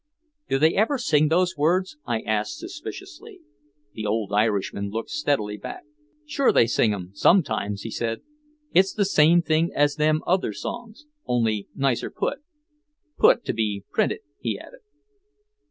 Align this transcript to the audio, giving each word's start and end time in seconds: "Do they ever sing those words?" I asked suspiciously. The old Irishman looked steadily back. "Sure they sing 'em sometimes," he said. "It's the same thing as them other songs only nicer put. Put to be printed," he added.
"Do 0.49 0.57
they 0.57 0.73
ever 0.73 0.97
sing 0.97 1.27
those 1.27 1.55
words?" 1.55 1.95
I 2.07 2.21
asked 2.21 2.57
suspiciously. 2.57 3.41
The 3.93 4.07
old 4.07 4.33
Irishman 4.33 4.89
looked 4.89 5.11
steadily 5.11 5.57
back. 5.57 5.83
"Sure 6.25 6.51
they 6.51 6.65
sing 6.65 6.91
'em 6.91 7.11
sometimes," 7.13 7.83
he 7.83 7.91
said. 7.91 8.21
"It's 8.73 8.95
the 8.95 9.05
same 9.05 9.43
thing 9.43 9.71
as 9.75 9.97
them 9.97 10.23
other 10.25 10.53
songs 10.53 11.05
only 11.27 11.67
nicer 11.75 12.09
put. 12.09 12.39
Put 13.19 13.45
to 13.45 13.53
be 13.53 13.83
printed," 13.91 14.21
he 14.39 14.57
added. 14.57 14.79